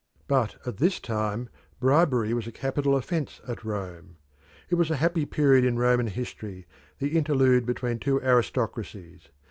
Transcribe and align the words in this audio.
But 0.27 0.55
at 0.65 0.77
this 0.77 0.99
time 0.99 1.47
bribery 1.79 2.33
was 2.33 2.47
a 2.47 2.51
capital 2.51 2.95
offence 2.95 3.39
at 3.47 3.63
Rome. 3.63 4.15
It 4.67 4.73
was 4.73 4.89
a 4.89 4.95
happy 4.95 5.27
period 5.27 5.63
in 5.63 5.77
Roman 5.77 6.07
history, 6.07 6.65
the 6.97 7.15
interlude 7.15 7.67
between 7.67 7.99
two 7.99 8.19
aristocracies. 8.19 9.29